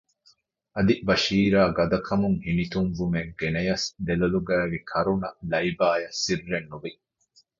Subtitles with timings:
[0.75, 6.91] އަދި ބަޝީރާ ގަދަކަމުން ހިނިތުންވުމެއް ގެނަޔަސް ދެލޮލުގައިވި ކަރުނަ ލައިބާއަށް ސިއްރެއްނުވި